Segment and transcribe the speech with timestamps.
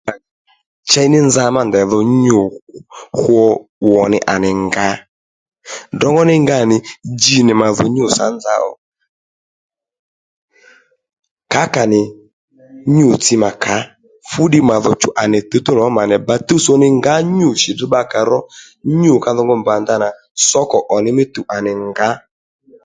[0.89, 2.39] Chěy ní nza má ndèy dho nyû
[3.19, 3.41] hwo
[3.89, 4.87] 'wò nì à nì ngǎ
[5.97, 6.77] drǒngó ní nga nì
[7.19, 8.71] dji nì màdho nyû sǎ nza ò
[11.53, 12.01] kǎkà nì
[12.95, 13.75] nyû-tsi mà kǎ
[14.31, 16.21] fúddiy màdho chú à nì mà dhò tǔwtǔw ní lò má mà nì dǎ ò
[16.25, 18.39] mà luw nì tuwtsò nì ngǎ ya nyû shì bbakǎ ro
[19.01, 20.07] nyû ka dho ngu mbà ndanà
[20.49, 22.09] sǒkò ò nì mí tuw à nì ngǎ